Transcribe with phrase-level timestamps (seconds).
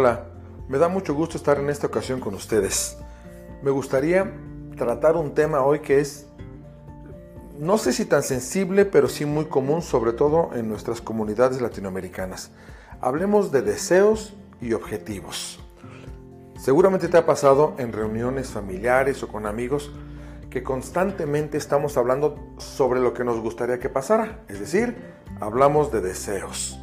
[0.00, 0.26] Hola,
[0.68, 2.98] me da mucho gusto estar en esta ocasión con ustedes.
[3.64, 4.32] Me gustaría
[4.76, 6.28] tratar un tema hoy que es,
[7.58, 12.52] no sé si tan sensible, pero sí muy común, sobre todo en nuestras comunidades latinoamericanas.
[13.00, 15.58] Hablemos de deseos y objetivos.
[16.56, 19.90] Seguramente te ha pasado en reuniones familiares o con amigos
[20.48, 24.96] que constantemente estamos hablando sobre lo que nos gustaría que pasara, es decir,
[25.40, 26.78] hablamos de deseos.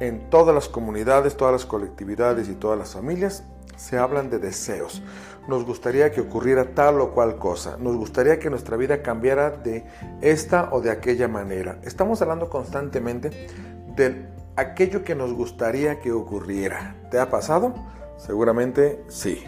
[0.00, 3.44] En todas las comunidades, todas las colectividades y todas las familias
[3.76, 5.02] se hablan de deseos.
[5.48, 7.76] Nos gustaría que ocurriera tal o cual cosa.
[7.78, 9.84] Nos gustaría que nuestra vida cambiara de
[10.20, 11.78] esta o de aquella manera.
[11.82, 13.48] Estamos hablando constantemente
[13.94, 14.26] de
[14.56, 16.96] aquello que nos gustaría que ocurriera.
[17.10, 17.74] ¿Te ha pasado?
[18.16, 19.44] Seguramente sí,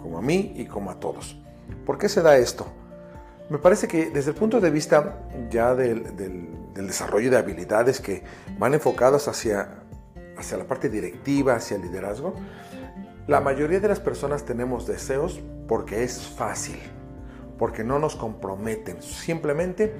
[0.00, 1.40] como a mí y como a todos.
[1.84, 2.66] ¿Por qué se da esto?
[3.48, 5.18] Me parece que desde el punto de vista
[5.50, 6.04] ya del,
[6.74, 8.22] desarrollo de habilidades que
[8.58, 9.79] van enfocadas hacia,
[10.40, 12.34] hacia la parte directiva, hacia el liderazgo,
[13.26, 16.78] la mayoría de las personas tenemos deseos porque es fácil,
[17.58, 19.94] porque no nos comprometen, simplemente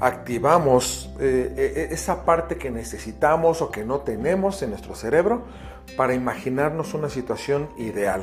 [0.00, 5.44] activamos eh, eh, esa parte que necesitamos o que no tenemos en nuestro cerebro
[5.96, 8.22] para imaginarnos una situación ideal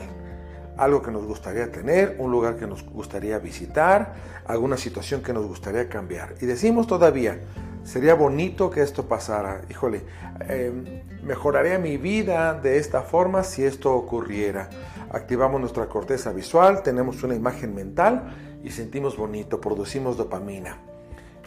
[0.77, 4.13] algo que nos gustaría tener, un lugar que nos gustaría visitar,
[4.45, 6.35] alguna situación que nos gustaría cambiar.
[6.41, 7.39] Y decimos todavía,
[7.83, 10.03] sería bonito que esto pasara, híjole,
[10.47, 14.69] eh, mejoraría mi vida de esta forma si esto ocurriera.
[15.11, 20.77] Activamos nuestra corteza visual, tenemos una imagen mental y sentimos bonito, producimos dopamina.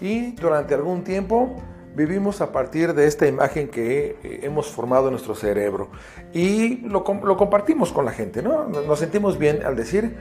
[0.01, 1.56] Y durante algún tiempo
[1.95, 5.89] vivimos a partir de esta imagen que eh, hemos formado en nuestro cerebro
[6.33, 8.69] y lo, compartimos con la gente, ¿no?
[8.69, 10.15] Nos sentimos bien al decir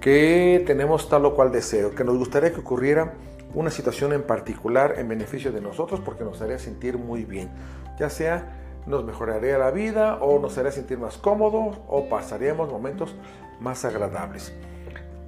[0.00, 3.14] que tenemos tal o cual deseo, que nos gustaría que ocurriera
[3.54, 7.50] una situación en particular en beneficio de nosotros porque nos haría sentir muy bien,
[7.98, 8.56] ya sea
[8.86, 13.14] nos mejoraría la vida o nos haría sentir más cómodos o pasaríamos momentos
[13.60, 14.52] más agradables.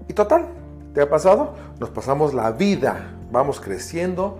[0.08, 0.48] Y total,
[0.94, 1.54] ¿te ha pasado?
[1.78, 4.38] Nos pasamos la vida, vamos creciendo,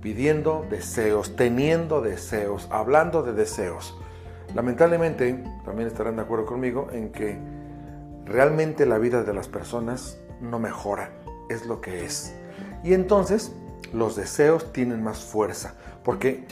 [0.00, 3.96] pidiendo deseos, teniendo deseos, hablando de deseos.
[4.54, 7.38] Lamentablemente, también estarán de acuerdo conmigo en que
[8.24, 11.12] realmente la vida de las personas no mejora,
[11.48, 12.34] es lo que es.
[12.82, 13.52] Y entonces
[13.92, 15.74] los deseos tienen más fuerza,
[16.04, 16.46] porque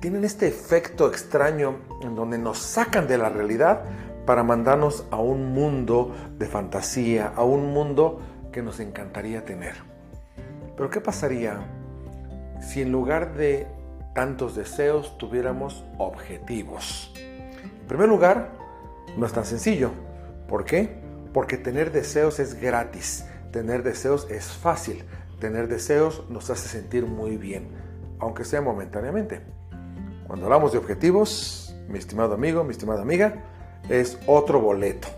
[0.00, 3.82] tienen este efecto extraño en donde nos sacan de la realidad
[4.26, 8.20] para mandarnos a un mundo de fantasía, a un mundo
[8.52, 9.74] que nos encantaría tener.
[10.76, 11.58] Pero ¿qué pasaría
[12.60, 13.66] si en lugar de
[14.14, 17.12] tantos deseos tuviéramos objetivos?
[17.62, 18.52] En primer lugar,
[19.16, 19.90] no es tan sencillo.
[20.48, 21.00] ¿Por qué?
[21.34, 25.04] Porque tener deseos es gratis, tener deseos es fácil,
[25.40, 27.68] tener deseos nos hace sentir muy bien,
[28.20, 29.40] aunque sea momentáneamente.
[30.26, 33.42] Cuando hablamos de objetivos, mi estimado amigo, mi estimada amiga,
[33.88, 35.08] es otro boleto.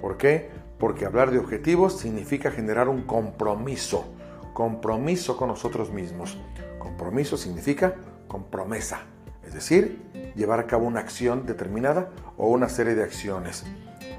[0.00, 0.50] ¿Por qué?
[0.78, 4.04] Porque hablar de objetivos significa generar un compromiso,
[4.52, 6.36] compromiso con nosotros mismos.
[6.78, 7.94] Compromiso significa
[8.28, 9.00] compromesa,
[9.46, 10.02] es decir,
[10.36, 13.64] llevar a cabo una acción determinada o una serie de acciones.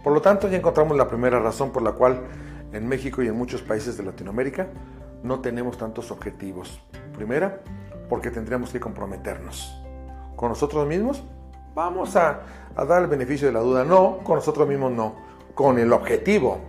[0.04, 2.22] Por lo tanto, ya encontramos la primera razón por la cual
[2.74, 4.68] en México y en muchos países de Latinoamérica
[5.24, 6.82] no tenemos tantos objetivos.
[7.16, 7.62] Primera,
[8.10, 9.82] porque tendríamos que comprometernos.
[10.36, 11.24] ¿Con nosotros mismos?
[11.76, 12.42] Vamos a,
[12.76, 13.84] a dar el beneficio de la duda.
[13.84, 15.16] No, con nosotros mismos no.
[15.54, 16.60] Con el objetivo.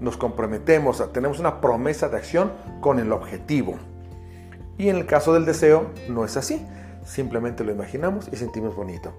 [0.00, 3.76] Nos comprometemos, tenemos una promesa de acción con el objetivo.
[4.76, 6.66] Y en el caso del deseo no es así,
[7.04, 9.12] simplemente lo imaginamos y sentimos bonito.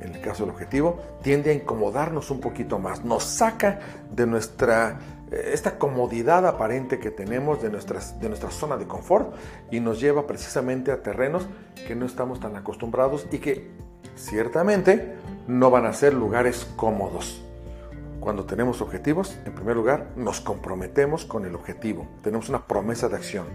[0.00, 3.78] En el caso del objetivo tiende a incomodarnos un poquito más, nos saca
[4.10, 4.98] de nuestra
[5.52, 9.34] esta comodidad aparente que tenemos de, nuestras, de nuestra zona de confort
[9.70, 11.46] y nos lleva precisamente a terrenos
[11.86, 13.70] que no estamos tan acostumbrados y que
[14.16, 17.44] ciertamente no van a ser lugares cómodos.
[18.20, 22.06] Cuando tenemos objetivos, en primer lugar, nos comprometemos con el objetivo.
[22.22, 23.46] Tenemos una promesa de acción.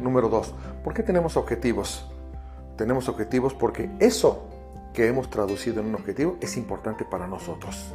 [0.00, 0.54] Número dos,
[0.84, 2.06] ¿por qué tenemos objetivos?
[2.76, 4.46] Tenemos objetivos porque eso
[4.92, 7.94] que hemos traducido en un objetivo es importante para nosotros.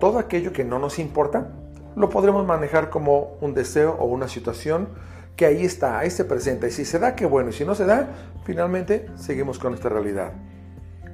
[0.00, 1.52] Todo aquello que no nos importa
[1.96, 4.88] lo podremos manejar como un deseo o una situación
[5.36, 6.66] que ahí está, ahí se presenta.
[6.66, 7.50] Y si se da, qué bueno.
[7.50, 8.08] Y si no se da,
[8.44, 10.32] finalmente seguimos con esta realidad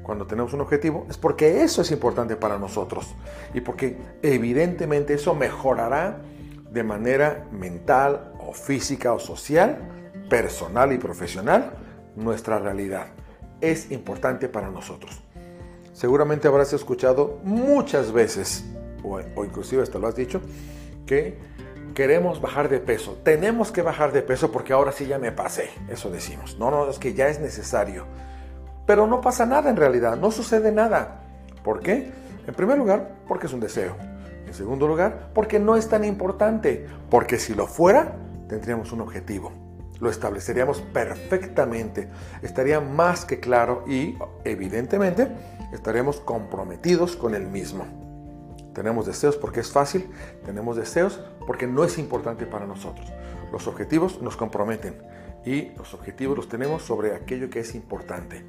[0.09, 3.15] cuando tenemos un objetivo es porque eso es importante para nosotros
[3.53, 6.23] y porque evidentemente eso mejorará
[6.73, 9.77] de manera mental o física o social,
[10.31, 11.73] personal y profesional
[12.17, 13.09] nuestra realidad.
[13.61, 15.21] Es importante para nosotros.
[15.93, 18.65] Seguramente habrás escuchado muchas veces,
[19.08, 20.40] o, o inclusive hasta lo has dicho,
[21.06, 21.38] que
[21.94, 23.19] queremos bajar de peso.
[23.25, 25.70] Tenemos que bajar de peso porque ahora sí ya me pasé.
[25.88, 26.58] Eso decimos.
[26.58, 28.06] No, no, es que ya es necesario
[28.88, 31.20] pero no pasa nada en realidad, no sucede nada.
[31.62, 32.10] ¿Por qué?
[32.46, 33.94] En primer lugar, porque es un deseo.
[34.46, 38.16] En segundo lugar, porque no es tan importante, porque si lo fuera,
[38.49, 39.52] tendríamos un objetivo.
[40.00, 42.08] Lo estableceríamos perfectamente,
[42.40, 45.28] estaría más que claro y, evidentemente,
[45.70, 48.07] estaríamos comprometidos con el mismo.
[48.75, 50.09] Tenemos deseos porque es fácil,
[50.44, 53.12] tenemos deseos porque no es importante para nosotros.
[53.53, 54.97] Los objetivos nos comprometen
[55.44, 58.44] y los objetivos los tenemos sobre aquello que es importante.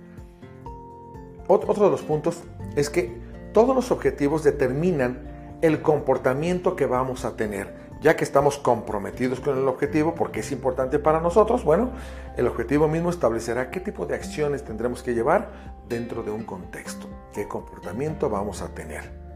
[1.48, 2.44] Otro de los puntos
[2.76, 3.18] es que
[3.54, 7.90] todos los objetivos determinan el comportamiento que vamos a tener.
[8.02, 11.92] Ya que estamos comprometidos con el objetivo porque es importante para nosotros, bueno,
[12.38, 15.50] el objetivo mismo establecerá qué tipo de acciones tendremos que llevar
[15.90, 19.29] dentro de un contexto, qué comportamiento vamos a tener.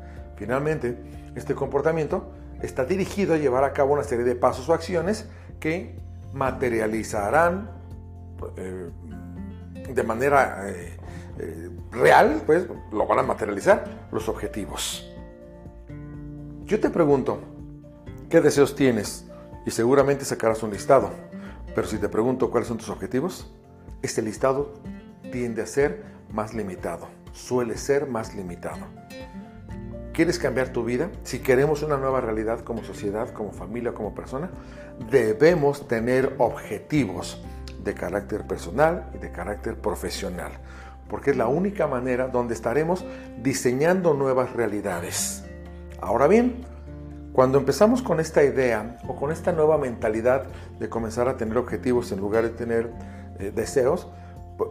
[0.44, 0.98] Finalmente,
[1.36, 5.30] este comportamiento está dirigido a llevar a cabo una serie de pasos o acciones
[5.62, 5.96] que
[6.34, 7.72] materializarán
[8.58, 8.90] eh,
[9.88, 10.98] de manera eh,
[11.40, 15.10] eh, real, pues lo van a materializar los objetivos.
[16.66, 17.40] Yo te pregunto,
[18.30, 19.26] ¿qué deseos tienes?
[19.66, 21.10] Y seguramente sacarás un listado.
[21.74, 23.50] Pero si te pregunto cuáles son tus objetivos,
[24.02, 24.74] este listado
[25.32, 26.04] tiende a ser
[26.34, 28.88] más limitado, suele ser más limitado.
[30.14, 31.10] ¿Quieres cambiar tu vida?
[31.24, 34.52] Si queremos una nueva realidad como sociedad, como familia, como persona,
[35.10, 37.44] debemos tener objetivos
[37.84, 40.52] de carácter personal y de carácter profesional,
[41.10, 43.04] porque es la única manera donde estaremos
[43.42, 45.46] diseñando nuevas realidades.
[46.00, 46.64] Ahora bien,
[47.34, 50.44] cuando empezamos con esta idea o con esta nueva mentalidad
[50.80, 52.92] de comenzar a tener objetivos en lugar de tener
[53.40, 54.08] eh, deseos,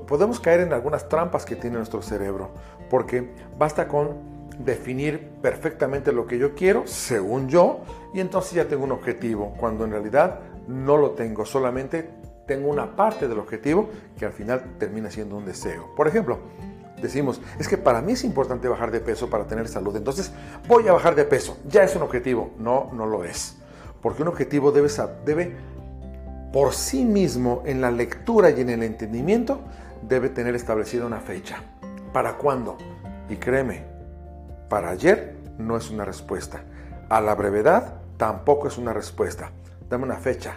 [0.07, 2.53] podemos caer en algunas trampas que tiene nuestro cerebro,
[2.89, 7.81] porque basta con definir perfectamente lo que yo quiero, según yo,
[8.15, 12.11] y entonces ya tengo un objetivo, cuando en realidad no lo tengo, solamente
[12.47, 13.89] tengo una parte del objetivo
[14.19, 15.95] que al final termina siendo un deseo.
[15.97, 16.39] Por ejemplo,
[17.01, 20.33] decimos, es que para mí es importante bajar de peso para tener salud, entonces
[20.69, 22.51] voy a bajar de peso, ya es un objetivo.
[22.59, 23.57] No, no lo es,
[24.01, 24.89] porque un objetivo debe,
[25.25, 25.57] debe
[26.53, 29.61] por sí mismo, en la lectura y en el entendimiento,
[30.03, 31.63] debe tener establecida una fecha.
[32.13, 32.77] ¿Para cuándo?
[33.31, 33.92] Y créeme,
[34.73, 36.65] para ayer no es una respuesta.
[37.11, 39.51] A la brevedad tampoco es una respuesta.
[39.91, 40.55] Dame una fecha,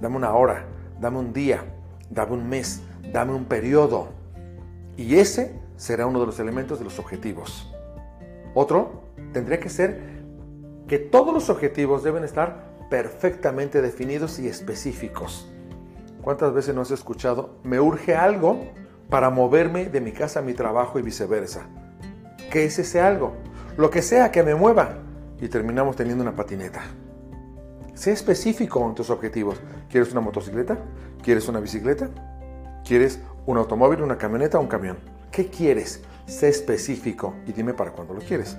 [0.00, 0.64] dame una hora,
[0.98, 1.64] dame un día,
[2.08, 2.80] dame un mes,
[3.12, 4.08] dame un periodo.
[4.96, 7.70] Y ese será uno de los elementos de los objetivos.
[8.54, 9.02] Otro
[9.34, 10.00] tendría que ser
[10.86, 15.46] que todos los objetivos deben estar perfectamente definidos y específicos.
[16.22, 17.58] ¿Cuántas veces no has escuchado?
[17.64, 18.64] Me urge algo
[19.10, 21.66] para moverme de mi casa a mi trabajo y viceversa.
[22.50, 23.34] ¿Qué es ese algo?
[23.78, 24.98] Lo que sea que me mueva.
[25.40, 26.82] Y terminamos teniendo una patineta.
[27.94, 29.60] Sé específico en tus objetivos.
[29.88, 30.76] ¿Quieres una motocicleta?
[31.22, 32.10] ¿Quieres una bicicleta?
[32.84, 34.98] ¿Quieres un automóvil, una camioneta o un camión?
[35.30, 36.02] ¿Qué quieres?
[36.26, 38.56] Sé específico y dime para cuándo lo quieres.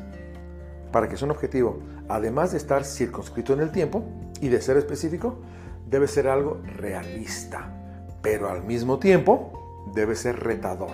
[0.94, 4.06] Para que sea un objetivo, además de estar circunscrito en el tiempo
[4.39, 5.39] y de ser específico,
[5.86, 7.74] debe ser algo realista,
[8.22, 10.92] pero al mismo tiempo debe ser retador.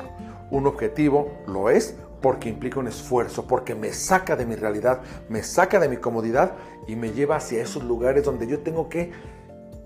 [0.50, 1.96] Un objetivo lo es
[2.26, 6.54] porque implica un esfuerzo, porque me saca de mi realidad, me saca de mi comodidad
[6.88, 9.12] y me lleva hacia esos lugares donde yo tengo que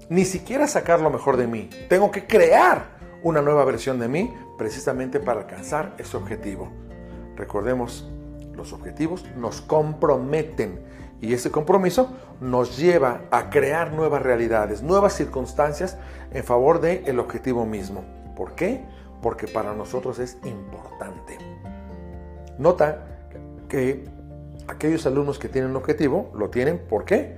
[0.07, 4.33] ni siquiera sacar lo mejor de mí, tengo que crear una nueva versión de mí
[4.57, 6.69] precisamente para alcanzar ese objetivo.
[7.35, 8.09] Recordemos,
[8.53, 10.79] los objetivos nos comprometen
[11.19, 12.09] y ese compromiso
[12.39, 15.97] nos lleva a crear nuevas realidades, nuevas circunstancias
[16.31, 18.05] en favor del el objetivo mismo.
[18.37, 18.85] ¿Por qué?
[19.21, 21.37] Porque para nosotros es importante.
[22.59, 23.05] Nota
[23.69, 24.03] que
[24.67, 27.37] aquellos alumnos que tienen un objetivo lo tienen, ¿por qué?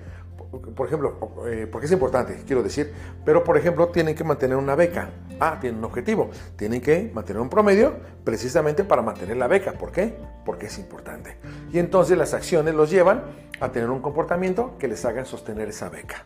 [0.76, 2.92] Por ejemplo, eh, porque es importante, quiero decir,
[3.24, 5.12] pero por ejemplo tienen que mantener una beca.
[5.40, 9.74] Ah, tienen un objetivo, tienen que mantener un promedio precisamente para mantener la beca.
[9.74, 10.18] ¿Por qué?
[10.44, 11.38] Porque es importante.
[11.72, 13.24] Y entonces las acciones los llevan
[13.62, 16.26] a tener un comportamiento que les haga sostener esa beca.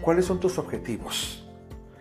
[0.00, 1.46] ¿Cuáles son tus objetivos?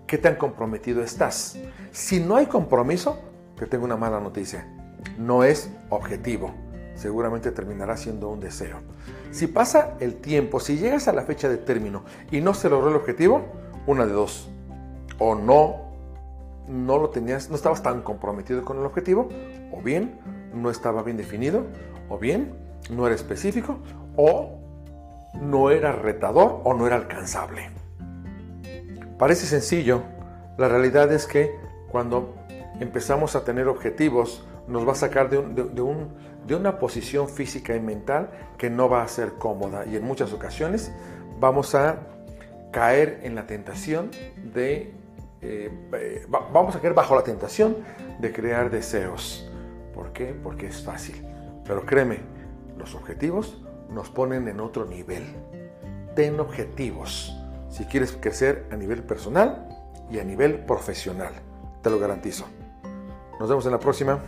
[0.06, 1.58] ¿Qué tan comprometido estás?
[1.92, 3.20] Si no hay compromiso,
[3.58, 4.77] te tengo una mala noticia
[5.18, 6.52] no es objetivo.
[6.96, 8.80] Seguramente terminará siendo un deseo.
[9.32, 12.90] Si pasa el tiempo, si llegas a la fecha de término y no se logró
[12.90, 13.46] el objetivo,
[13.86, 14.50] una de dos.
[15.20, 15.88] O no,
[16.68, 19.30] no lo tenías, no estabas tan comprometido con el objetivo,
[19.72, 20.20] o bien
[20.54, 21.66] no estaba bien definido,
[22.10, 22.54] o bien
[22.90, 23.78] no era específico,
[24.16, 24.58] o
[25.42, 27.70] no era retador o no era alcanzable.
[29.18, 30.02] Parece sencillo,
[30.58, 31.52] la realidad es que
[31.90, 32.36] cuando
[32.80, 38.30] empezamos a tener objetivos nos va a sacar de, de, una posición física y mental
[38.58, 40.92] que no va a ser cómoda y en muchas ocasiones
[41.40, 41.98] vamos a
[42.72, 44.12] caer en la tentación
[44.54, 44.94] de,
[45.42, 47.78] eh, eh, vamos a caer bajo la tentación
[48.20, 49.50] de crear deseos.
[49.94, 50.36] ¿Por qué?
[50.44, 51.26] Porque es fácil.
[51.66, 52.20] Pero créeme,
[52.78, 53.60] Los objetivos
[53.90, 55.24] nos ponen en otro nivel.
[56.16, 57.36] Ten objetivos
[57.70, 59.68] si quieres crecer a nivel personal
[60.12, 61.34] y a nivel profesional.
[61.82, 62.46] Te lo garantizo.
[63.40, 64.20] Nos vemos en la próxima.